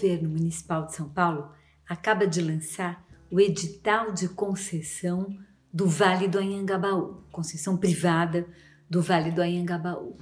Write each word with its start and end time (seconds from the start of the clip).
governo 0.00 0.30
municipal 0.30 0.86
de 0.86 0.94
São 0.94 1.08
Paulo 1.10 1.50
acaba 1.86 2.26
de 2.26 2.40
lançar 2.40 3.06
o 3.30 3.38
edital 3.38 4.12
de 4.12 4.28
concessão 4.28 5.36
do 5.72 5.86
Vale 5.86 6.26
do 6.26 6.38
Anhangabaú, 6.38 7.22
concessão 7.30 7.76
privada 7.76 8.46
do 8.88 9.02
Vale 9.02 9.30
do 9.30 9.42
Anhangabaú. 9.42 10.16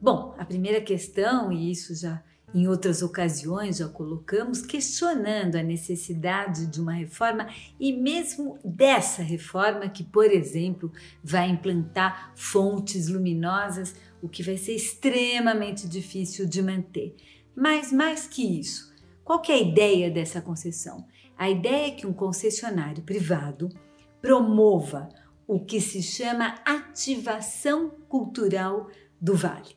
Bom, 0.00 0.34
a 0.38 0.44
primeira 0.44 0.80
questão, 0.80 1.50
e 1.50 1.70
isso 1.70 1.94
já 1.94 2.22
em 2.54 2.68
outras 2.68 3.02
ocasiões 3.02 3.78
já 3.78 3.88
colocamos, 3.88 4.60
questionando 4.60 5.56
a 5.56 5.62
necessidade 5.62 6.66
de 6.66 6.80
uma 6.80 6.92
reforma 6.92 7.48
e 7.80 7.92
mesmo 7.92 8.58
dessa 8.62 9.22
reforma 9.22 9.88
que, 9.88 10.04
por 10.04 10.26
exemplo, 10.26 10.92
vai 11.22 11.48
implantar 11.48 12.32
fontes 12.36 13.08
luminosas, 13.08 13.96
o 14.22 14.28
que 14.28 14.42
vai 14.42 14.58
ser 14.58 14.74
extremamente 14.74 15.88
difícil 15.88 16.46
de 16.46 16.62
manter. 16.62 17.16
Mas 17.56 17.90
mais 17.90 18.26
que 18.26 18.60
isso, 18.60 18.93
qual 19.24 19.40
que 19.40 19.50
é 19.50 19.54
a 19.54 19.60
ideia 19.60 20.10
dessa 20.10 20.40
concessão? 20.40 21.06
A 21.36 21.48
ideia 21.48 21.88
é 21.88 21.90
que 21.90 22.06
um 22.06 22.12
concessionário 22.12 23.02
privado 23.02 23.68
promova 24.20 25.08
o 25.46 25.58
que 25.58 25.80
se 25.80 26.02
chama 26.02 26.54
ativação 26.64 27.90
cultural 28.08 28.88
do 29.20 29.34
vale. 29.34 29.76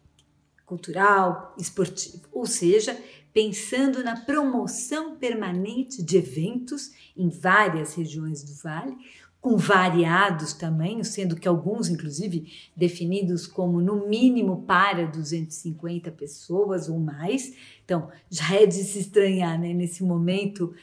Cultural, 0.66 1.56
esportivo, 1.58 2.28
ou 2.32 2.46
seja, 2.46 3.02
pensando 3.34 4.04
na 4.04 4.20
promoção 4.20 5.16
permanente 5.16 6.04
de 6.04 6.18
eventos 6.18 6.92
em 7.16 7.30
várias 7.30 7.94
regiões 7.94 8.44
do 8.44 8.54
vale, 8.56 8.98
com 9.48 9.56
variados 9.56 10.52
tamanhos, 10.52 11.08
sendo 11.08 11.38
que 11.38 11.48
alguns, 11.48 11.88
inclusive, 11.88 12.52
definidos 12.76 13.48
como 13.48 13.80
no 13.80 14.06
mínimo 14.06 14.64
para 14.64 15.08
250 15.08 16.12
pessoas 16.12 16.90
ou 16.90 17.00
mais. 17.00 17.56
Então, 17.86 18.10
já 18.30 18.56
é 18.56 18.66
de 18.66 18.76
se 18.76 19.00
estranhar, 19.00 19.58
né? 19.58 19.74
Nesse 19.74 20.04
momento 20.04 20.74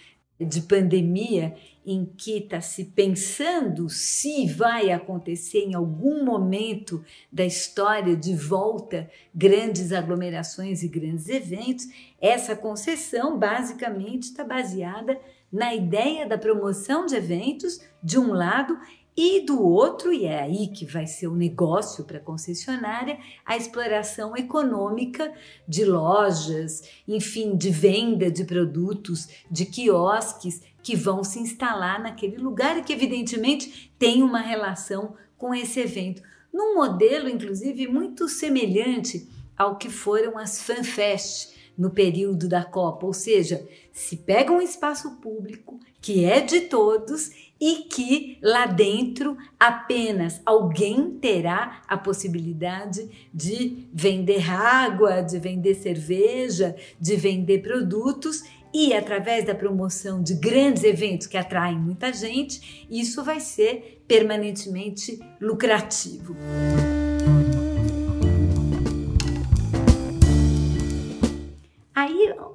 de 0.40 0.62
pandemia, 0.62 1.54
em 1.86 2.04
que 2.04 2.38
está 2.38 2.60
se 2.60 2.86
pensando 2.86 3.88
se 3.88 4.46
vai 4.46 4.90
acontecer 4.90 5.58
em 5.58 5.74
algum 5.74 6.24
momento 6.24 7.04
da 7.30 7.44
história 7.44 8.16
de 8.16 8.34
volta 8.34 9.08
grandes 9.34 9.92
aglomerações 9.92 10.82
e 10.82 10.88
grandes 10.88 11.28
eventos, 11.28 11.86
essa 12.20 12.56
concessão 12.56 13.38
basicamente 13.38 14.24
está 14.24 14.42
baseada 14.42 15.18
na 15.52 15.74
ideia 15.74 16.26
da 16.26 16.36
promoção 16.36 17.06
de 17.06 17.14
eventos, 17.14 17.80
de 18.02 18.18
um 18.18 18.32
lado, 18.32 18.76
e 19.16 19.40
do 19.46 19.62
outro, 19.62 20.12
e 20.12 20.24
é 20.24 20.42
aí 20.42 20.68
que 20.68 20.84
vai 20.84 21.06
ser 21.06 21.28
o 21.28 21.36
negócio 21.36 22.04
para 22.04 22.18
a 22.18 22.20
concessionária, 22.20 23.18
a 23.46 23.56
exploração 23.56 24.36
econômica 24.36 25.32
de 25.68 25.84
lojas, 25.84 26.82
enfim, 27.06 27.56
de 27.56 27.70
venda 27.70 28.28
de 28.28 28.44
produtos, 28.44 29.28
de 29.48 29.66
quiosques 29.66 30.62
que 30.82 30.96
vão 30.96 31.22
se 31.22 31.38
instalar 31.38 32.02
naquele 32.02 32.38
lugar 32.38 32.76
e 32.76 32.82
que, 32.82 32.92
evidentemente, 32.92 33.92
tem 33.98 34.22
uma 34.22 34.40
relação 34.40 35.14
com 35.38 35.54
esse 35.54 35.78
evento. 35.78 36.20
Num 36.52 36.74
modelo, 36.74 37.28
inclusive, 37.28 37.86
muito 37.86 38.28
semelhante 38.28 39.28
ao 39.56 39.76
que 39.76 39.88
foram 39.88 40.36
as 40.36 40.60
FanFest, 40.60 41.54
no 41.76 41.90
período 41.90 42.48
da 42.48 42.64
Copa, 42.64 43.06
ou 43.06 43.12
seja, 43.12 43.66
se 43.92 44.16
pega 44.16 44.52
um 44.52 44.60
espaço 44.60 45.16
público 45.16 45.78
que 46.00 46.24
é 46.24 46.40
de 46.40 46.62
todos 46.62 47.30
e 47.60 47.84
que 47.88 48.38
lá 48.42 48.66
dentro 48.66 49.36
apenas 49.58 50.40
alguém 50.44 51.10
terá 51.12 51.82
a 51.88 51.96
possibilidade 51.96 53.08
de 53.32 53.86
vender 53.92 54.50
água, 54.50 55.22
de 55.22 55.38
vender 55.38 55.74
cerveja, 55.74 56.76
de 57.00 57.16
vender 57.16 57.62
produtos 57.62 58.42
e 58.72 58.92
através 58.92 59.44
da 59.44 59.54
promoção 59.54 60.20
de 60.20 60.34
grandes 60.34 60.82
eventos 60.82 61.28
que 61.28 61.36
atraem 61.36 61.78
muita 61.78 62.12
gente, 62.12 62.86
isso 62.90 63.22
vai 63.22 63.38
ser 63.38 64.02
permanentemente 64.08 65.20
lucrativo. 65.40 66.34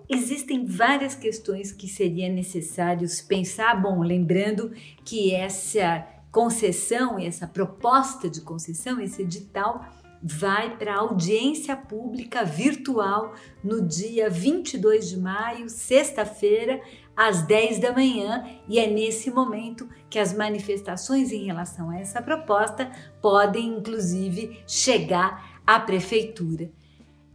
Existem 0.09 0.65
várias 0.65 1.13
questões 1.13 1.71
que 1.71 1.87
seria 1.87 2.27
necessário 2.27 3.07
pensar. 3.27 3.79
Bom, 3.79 4.01
lembrando 4.01 4.71
que 5.05 5.33
essa 5.33 6.05
concessão 6.31 7.19
e 7.19 7.25
essa 7.25 7.47
proposta 7.47 8.29
de 8.29 8.41
concessão, 8.41 8.99
esse 8.99 9.21
edital, 9.21 9.85
vai 10.21 10.77
para 10.77 10.97
audiência 10.97 11.75
pública 11.75 12.43
virtual 12.43 13.33
no 13.63 13.81
dia 13.81 14.29
22 14.29 15.09
de 15.09 15.17
maio, 15.17 15.69
sexta-feira, 15.69 16.81
às 17.15 17.41
10 17.43 17.79
da 17.79 17.91
manhã, 17.91 18.45
e 18.67 18.79
é 18.79 18.87
nesse 18.87 19.31
momento 19.31 19.87
que 20.09 20.19
as 20.19 20.33
manifestações 20.33 21.31
em 21.31 21.45
relação 21.45 21.89
a 21.89 21.99
essa 21.99 22.21
proposta 22.21 22.91
podem, 23.21 23.77
inclusive, 23.77 24.61
chegar 24.67 25.61
à 25.65 25.79
prefeitura. 25.79 26.69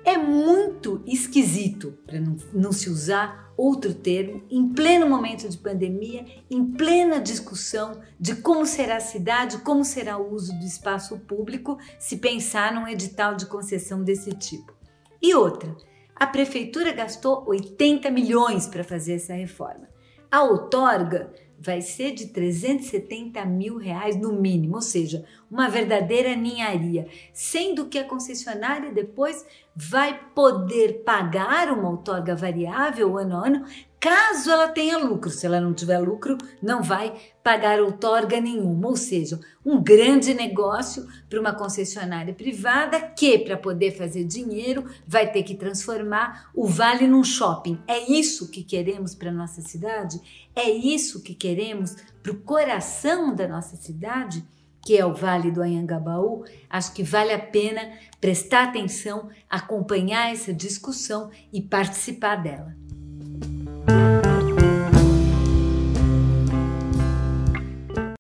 É 0.04 0.18
muito 0.18 1.02
esquisito, 1.06 1.96
para 2.06 2.20
não, 2.20 2.36
não 2.52 2.72
se 2.72 2.90
usar 2.90 3.52
outro 3.56 3.94
termo, 3.94 4.42
em 4.50 4.68
pleno 4.68 5.08
momento 5.08 5.48
de 5.48 5.56
pandemia, 5.56 6.26
em 6.50 6.72
plena 6.72 7.20
discussão 7.20 8.00
de 8.20 8.36
como 8.36 8.66
será 8.66 8.96
a 8.96 9.00
cidade, 9.00 9.58
como 9.58 9.84
será 9.84 10.18
o 10.18 10.34
uso 10.34 10.52
do 10.58 10.64
espaço 10.64 11.18
público, 11.20 11.78
se 11.98 12.18
pensar 12.18 12.74
num 12.74 12.86
edital 12.86 13.34
de 13.34 13.46
concessão 13.46 14.02
desse 14.02 14.32
tipo. 14.32 14.74
E 15.22 15.34
outra, 15.34 15.74
a 16.14 16.26
prefeitura 16.26 16.92
gastou 16.92 17.44
80 17.46 18.10
milhões 18.10 18.66
para 18.66 18.84
fazer 18.84 19.14
essa 19.14 19.32
reforma. 19.32 19.88
A 20.30 20.42
outorga 20.42 21.32
vai 21.64 21.80
ser 21.80 22.12
de 22.12 22.26
370 22.26 23.44
mil 23.46 23.78
reais 23.78 24.16
no 24.16 24.32
mínimo, 24.32 24.74
ou 24.74 24.82
seja, 24.82 25.24
uma 25.50 25.68
verdadeira 25.68 26.36
ninharia, 26.36 27.08
sendo 27.32 27.86
que 27.86 27.98
a 27.98 28.04
concessionária 28.04 28.92
depois 28.92 29.46
vai 29.74 30.20
poder 30.34 31.02
pagar 31.04 31.72
uma 31.72 31.88
outorga 31.88 32.36
variável 32.36 33.16
ano 33.16 33.36
a 33.36 33.46
ano 33.46 33.64
caso 34.04 34.50
ela 34.50 34.68
tenha 34.68 34.98
lucro. 34.98 35.30
Se 35.30 35.46
ela 35.46 35.58
não 35.58 35.72
tiver 35.72 35.98
lucro, 35.98 36.36
não 36.60 36.82
vai 36.82 37.14
pagar 37.42 37.80
outorga 37.80 38.38
nenhuma. 38.38 38.88
Ou 38.88 38.96
seja, 38.96 39.40
um 39.64 39.82
grande 39.82 40.34
negócio 40.34 41.08
para 41.26 41.40
uma 41.40 41.54
concessionária 41.54 42.34
privada 42.34 43.00
que, 43.00 43.38
para 43.38 43.56
poder 43.56 43.92
fazer 43.92 44.24
dinheiro, 44.24 44.84
vai 45.06 45.32
ter 45.32 45.42
que 45.42 45.54
transformar 45.54 46.50
o 46.54 46.66
vale 46.66 47.06
num 47.06 47.24
shopping. 47.24 47.78
É 47.88 47.98
isso 48.12 48.50
que 48.50 48.62
queremos 48.62 49.14
para 49.14 49.32
nossa 49.32 49.62
cidade? 49.62 50.20
É 50.54 50.68
isso 50.68 51.22
que 51.22 51.34
queremos 51.34 51.96
para 52.22 52.32
o 52.32 52.40
coração 52.40 53.34
da 53.34 53.48
nossa 53.48 53.74
cidade? 53.74 54.44
que 54.86 54.98
é 54.98 55.06
o 55.06 55.14
Vale 55.14 55.50
do 55.50 55.62
Anhangabaú, 55.62 56.44
acho 56.68 56.92
que 56.92 57.02
vale 57.02 57.32
a 57.32 57.38
pena 57.38 57.80
prestar 58.20 58.64
atenção, 58.64 59.30
acompanhar 59.48 60.30
essa 60.30 60.52
discussão 60.52 61.30
e 61.50 61.62
participar 61.62 62.36
dela. 62.36 62.76